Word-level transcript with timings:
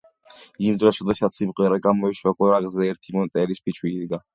იმ 0.67 0.79
დროს 0.83 1.01
როდესაც 1.03 1.37
სიმღერა 1.41 1.79
გამოიშვა, 1.89 2.37
გორაკზე 2.43 2.93
ერთი 2.95 3.19
მონტერეის 3.23 3.67
ფიჭვი 3.69 3.99
იდგა. 4.01 4.27